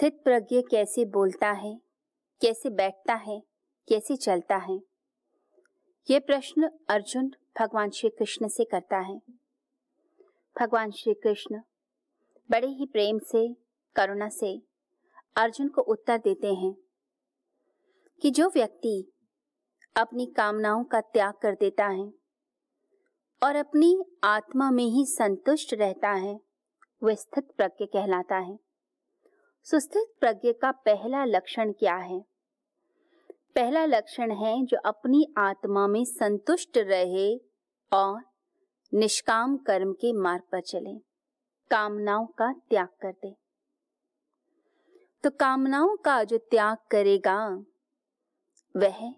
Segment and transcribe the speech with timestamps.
[0.00, 1.80] स्थित प्रज्ञ कैसे बोलता है,
[2.40, 3.42] कैसे बैठता है,
[3.88, 4.80] कैसे चलता है?
[6.10, 9.20] ये प्रश्न अर्जुन भगवान श्री कृष्ण से करता है।
[10.60, 11.60] भगवान श्री कृष्ण
[12.50, 13.56] बड़े ही प्रेम से,
[13.96, 14.62] करुणा से
[15.36, 16.74] अर्जुन को उत्तर देते हैं
[18.22, 19.12] कि जो व्यक्ति
[19.96, 22.12] अपनी कामनाओं का त्याग कर देता है
[23.42, 26.40] और अपनी आत्मा में ही संतुष्ट रहता है,
[27.02, 28.69] वह स्थित प्रज्ञ कहलाता है।
[29.62, 32.20] सुस्थित प्रज्ञ का पहला लक्षण क्या है?
[33.54, 37.38] पहला लक्षण है जो अपनी आत्मा में संतुष्ट रहे
[37.92, 38.22] और
[38.94, 40.98] निष्काम कर्म के मार्ग पर चले।
[41.70, 43.36] कामनाओं का त्याग कर दे।
[45.22, 47.64] तो कामनाओं का जो त्याग करेगा,
[48.76, 49.14] वह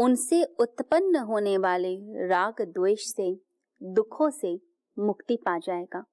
[0.00, 3.40] उनसे उत्पन्न होने वाले राग द्वेष से,
[3.82, 4.60] दुखों से
[4.98, 6.04] मुक्ति पा जाएगा।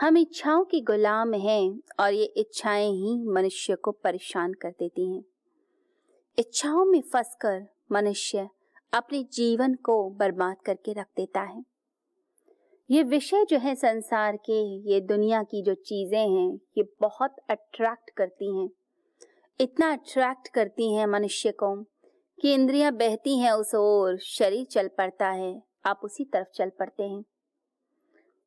[0.00, 5.24] हम इच्छाओं की गुलाम हैं और ये इच्छाएँ ही मनुष्य को परेशान कर देती हैं।
[6.38, 8.48] इच्छाओं में फंसकर मनुष्य
[8.92, 11.64] अपने जीवन को बर्बाद करके रख देता है।
[12.90, 18.10] ये विषय जो है संसार के, ये दुनिया की जो चीज़ें हैं, ये बहुत अट्रैक्ट
[18.10, 18.70] करती हैं।
[19.60, 21.82] इतना अट्रैक्ट करती हैं मनुष्य को
[22.42, 27.02] कि इंद्रियाँ बहती हैं उस ओर, शरीर चल पड़ता है, आप उसी तरफ़ चल पड़ते
[27.02, 27.24] हैं।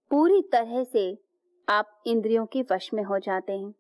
[0.09, 1.22] पूरी तरह से
[1.69, 3.73] आप इंद्रियों के वश में हो जाते हैं।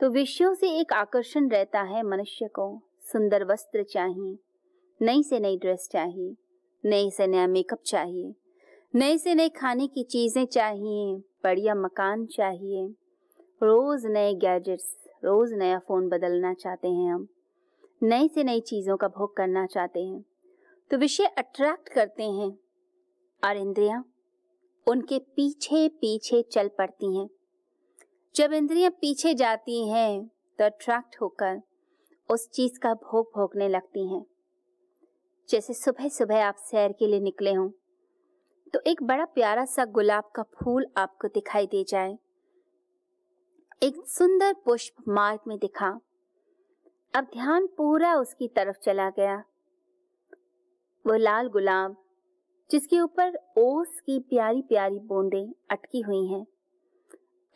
[0.00, 4.38] तो विषयों से एक आकर्षण रहता है मनुष्य को। सुंदर वस्त्र चाहिए,
[5.02, 6.34] नई से नई ड्रेस चाहिए,
[6.84, 8.34] नई से नया मेकअप चाहिए,
[8.94, 12.86] नई से नई खाने की चीज़ें चाहिए, बढ़िया मकान चाहिए।
[13.62, 17.28] रोज नए गैजेट्स रोज नया फ़ोन बदलना चाहते हैं हम,
[18.02, 20.24] नई से नई चीज़ों का भोग करना चाहते हैं।
[20.90, 22.58] तो विषय अट्रैक्ट करते हैं।
[23.44, 24.11] और इंद्रियाँ?
[24.86, 27.28] उनके पीछे पीछे चल पड़ती हैं।
[28.34, 30.26] जब इंद्रियाँ पीछे जाती हैं
[30.58, 31.60] तो अट्रैक्ट होकर
[32.28, 34.24] उस चीज़ का भोग भोगने लगती हैं।
[35.48, 37.68] जैसे सुबह सुबह आप सैर के लिए निकले हों
[38.74, 42.16] तो एक बड़ा प्यारा सा गुलाब का फूल आपको दिखाई दे जाए।
[43.82, 45.88] एक सुंदर पुष्प मार्ग में दिखा।
[47.14, 49.36] अब ध्यान पूरा उसकी तरफ़ चला गया।
[51.04, 51.96] वो लाल गुलाब
[52.70, 56.46] जिसके ऊपर ओस की प्यारी प्यारी बूंदें अटकी हुई हैं।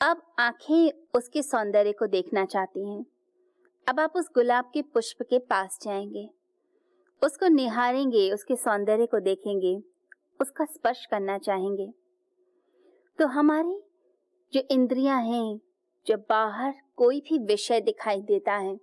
[0.00, 3.06] अब आँखें उसके सौंदर्य को देखना चाहती हैं।
[3.88, 6.30] अब आप उस गुलाब के पुष्प के पास जाएँगे।
[7.24, 9.82] उसको निहारेंगे, उसके सौंदर्य को देखेंगे,
[10.40, 11.92] उसका स्पर्श करना चाहेंगे।
[13.18, 13.82] तो हमारी
[14.52, 15.60] जो इंद्रियाँ हैं
[16.06, 18.80] जब बाहर कोई भी विषय दिखाई देता है,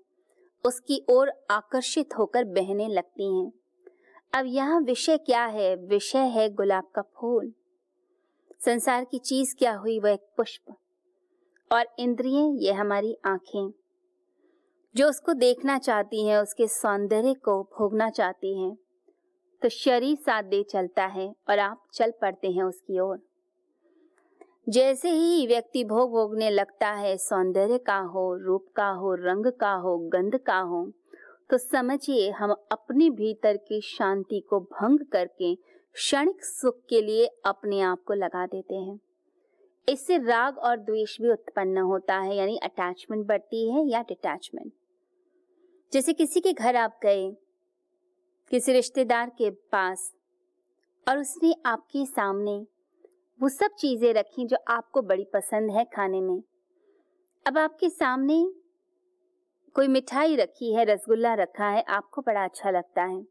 [0.66, 3.52] उसकी ओर आकर्षित होकर बहने लगती हैं।
[4.36, 5.76] अब यहाँ विषय क्या है?
[5.76, 7.54] विषय है गुलाब का फूल।
[8.66, 10.00] संसार की चीज़ क्या हुई?
[10.00, 10.76] वह एक पुष्प।
[11.72, 13.74] और इंद्रिय, ये हमारी आँखें।
[14.96, 18.78] जो उसको देखना चाहती हैं, उसके सौंदर्य को भोगना चाहती हैं।
[19.62, 23.20] तो शरीर साथ दे चलता है और आप चल पड़ते हैं उसकी ओर।
[24.70, 29.74] जैसे ही व्यक्ति भोग भोगने लगता है, सौंदर्य का हो, रूप का हो, रंग का
[29.74, 30.92] हो, गंध का हो
[31.54, 37.82] तो समझिए, हम अपने भीतर की शांति को भंग करके क्षणिक सुख के लिए अपने
[37.82, 39.00] आप को लगा देते हैं।
[39.88, 44.72] इससे राग और द्वेष भी उत्पन्न होता है, यानी अटैचमेंट बढ़ती है या डिटैचमेंट
[45.94, 47.30] जैसे किसी के घर आप गए,
[48.52, 50.12] किसी रिश्तेदार के पास,
[51.08, 52.58] और उसने आपके सामने
[53.40, 56.42] वो सब चीज़ें रखी जो आपको बड़ी पसंद है खाने में।
[57.46, 58.44] अब आपके सामने
[59.74, 63.24] कोई मिठाई रखी है, रसगुल्ला रखा है, आपको बड़ा अच्छा लगता है।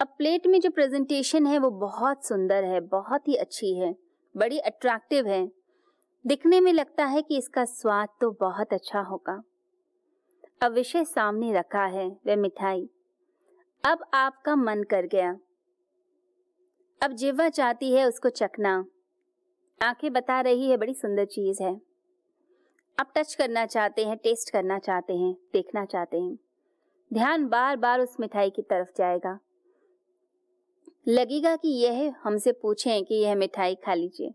[0.00, 3.96] अब प्लेट में जो प्रेजेंटेशन है, वो बहुत सुंदर है, बहुत ही अच्छी है,
[4.36, 5.50] बड़ी अट्रैक्टिव है।
[6.26, 9.42] दिखने में लगता है कि इसका स्वाद तो बहुत अच्छा होगा।
[10.60, 12.90] अब विषय सामने रखा है, वह मिठाई।
[13.84, 15.38] अब आपका मन कर गया।
[17.02, 18.86] अब जिवा चाहती है, उसको चखना।
[19.82, 21.87] आँखें बता रही है, बड़ी सुंदर चीज़ है।
[22.98, 26.38] अब टच करना चाहते हैं टेस्ट करना चाहते हैं, देखना चाहते हैं।
[27.12, 29.38] ध्यान बार बार उस मिठाई की तरफ़ जाएगा।
[31.08, 34.34] लगेगा कि यह हमसे पूछें कि यह मिठाई खा लीजिए।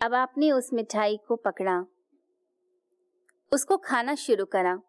[0.00, 1.84] अब आपने उस मिठाई को पकड़ा।
[3.52, 4.80] उसको खाना शुरू करा।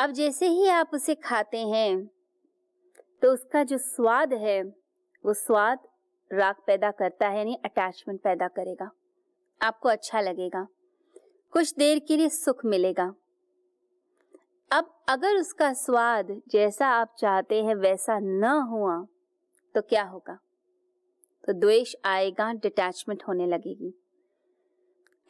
[0.00, 2.06] अब जैसे ही आप उसे खाते हैं
[3.22, 5.78] तो उसका जो स्वाद है, वो स्वाद
[6.30, 8.90] राग पैदा करता है, यानी अटैचमेंट पैदा करेगा।
[9.62, 10.66] आपको अच्छा लगेगा।
[11.56, 13.14] कुछ देर के लिए सुख मिलेगा।
[14.72, 19.06] अब अगर उसका स्वाद जैसा आप चाहते हैं वैसा न हुआ
[19.74, 20.38] तो क्या होगा?
[21.46, 23.92] तो द्वेष आएगा डिटैचमेंट होने लगेगी।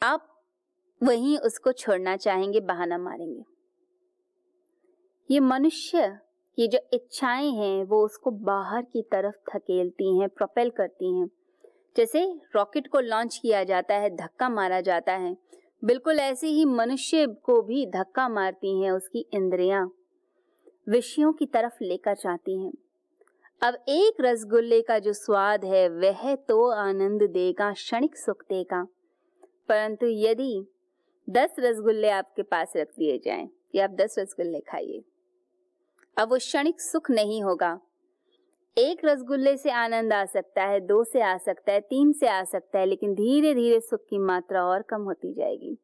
[0.03, 0.43] आप
[1.03, 3.43] वहीं उसको छोड़ना चाहेंगे, बहाना मारेंगे।
[5.31, 6.19] ये मनुष्य
[6.59, 11.29] ये जो इच्छाएँ हैं, वो उसको बाहर की तरफ़ धकेलती हैं प्रोपेल करती हैं।
[11.97, 15.47] जैसे रॉकेट को लॉन्च किया जाता है, धक्का मारा जाता है
[15.83, 19.89] बिल्कुल ऐसे ही मनुष्य को भी धक्का मारती हैं उसकी इंद्रियाँ,
[20.89, 22.71] विषयों की तरफ़ लेकर जाती हैं।
[23.61, 28.83] अब एक रसगुल्ले का जो स्वाद है, वह तो आनंद देगा, क्षणिक सुख देगा।
[29.69, 30.65] परंतु यदि
[31.27, 35.03] दस रसगुल्ले आपके पास रख दिए जाएँ कि आप दस रसगुल्ले खाइए,
[36.17, 37.79] अब वो क्षणिक सुख नहीं होगा।
[38.77, 42.43] एक रसगुल्ले से आनंद आ सकता है, दो से आ सकता है, तीन से आ
[42.43, 45.77] सकता है, लेकिन धीरे धीरे सुख की मात्रा और कम होती जाएगी।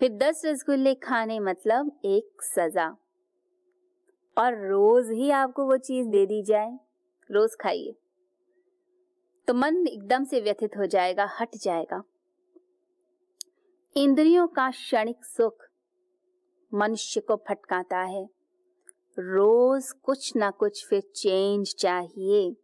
[0.00, 2.96] फिर दस रसगुल्ले खाने मतलब एक सजा।
[4.38, 6.78] और रोज ही आपको वो चीज़ दे दी जाए।
[7.30, 7.94] रोज खाइए।
[9.46, 12.02] तो मन एकदम से व्यथित हो जाएगा, हट जाएगा।
[13.96, 15.64] इंद्रियों का क्षणिक सुख
[16.74, 18.28] मनुष्य को फटकाता है।
[19.18, 22.56] रोज कुछ ना कुछ फिर चेंज चाहिए।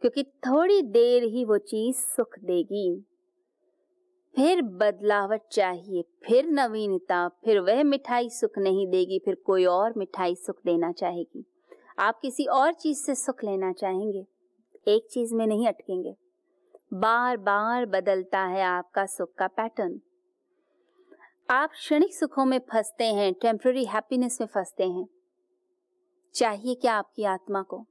[0.00, 3.04] क्योंकि थोड़ी देर ही वो चीज़ सुख देगी।
[4.36, 10.34] फिर बदलावट चाहिए, फिर नवीनता, फिर वह मिठाई सुख नहीं देगी, फिर कोई और मिठाई
[10.34, 11.44] सुख देना चाहेगी।
[11.98, 14.26] आप किसी और चीज़ से सुख लेना चाहेंगे,
[14.88, 16.14] एक चीज़ में नहीं अटकेंगे।
[16.94, 20.00] बार बार बदलता है आपका सुख का पैटर्न
[21.50, 25.06] आप क्षणिक सुखों में फंसते हैं टेम्पररी हैप्पीनेस में फंसते हैं।
[26.36, 27.86] चाहिए क्या आपकी आत्मा को?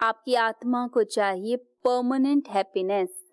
[0.00, 3.30] आपकी आत्मा को चाहिए परमानेंट हैप्पीनेस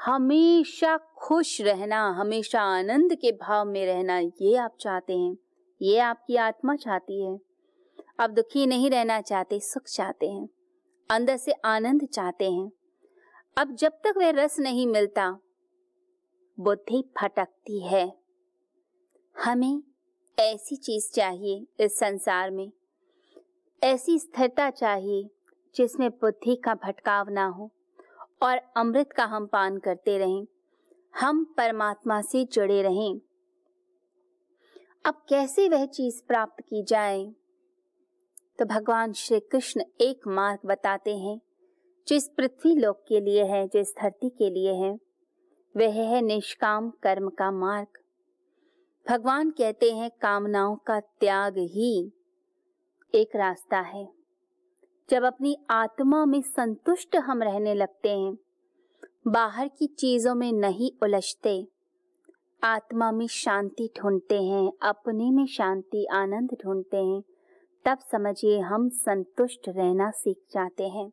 [0.00, 5.36] हमेशा खुश रहना, हमेशा आनंद के भाव में रहना, ये आप चाहते हैं,
[5.82, 7.38] ये आपकी आत्मा चाहती है।
[8.20, 10.48] आप दुखी नहीं रहना चाहते, सुख चाहते हैं,
[11.10, 12.70] अंदर से आनंद चाहते हैं।
[13.56, 15.38] अब जब तक वह रस नहीं मिलता,
[16.60, 18.12] बुद्धि फटकती है।
[19.44, 19.82] हमें
[20.38, 22.72] ऐसी चीज़ चाहिए इस संसार में
[23.84, 25.30] ऐसी स्थिरता चाहिए
[25.74, 27.70] जिसमें बुद्धि का भटकाव ना हो
[28.42, 30.46] और अमृत का हम पान करते रहें।
[31.20, 33.20] हम परमात्मा से जुड़े रहें।
[35.04, 37.32] अब कैसे वह चीज़ प्राप्त की जाए?
[38.58, 41.40] तो भगवान श्री कृष्ण एक मार्ग बताते हैं
[42.08, 44.98] जो इस पृथ्वी लोक के लिए है जो इस धरती के लिए है।
[45.76, 47.86] वह है निष्काम कर्म का मार्ग।
[49.10, 52.12] भगवान कहते हैं, कामनाओं का त्याग ही।
[53.14, 54.08] एक रास्ता है।
[55.10, 58.38] जब अपनी आत्मा में संतुष्ट हम रहने लगते हैं,
[59.26, 61.68] बाहर की चीज़ों में नहीं उलझते,
[62.64, 67.22] आत्मा में शांति ढूंढते हैं, अपने में शांति, आनंद ढूंढते हैं,
[67.84, 71.12] तब समझिए हम संतुष्ट रहना सीख जाते हैं।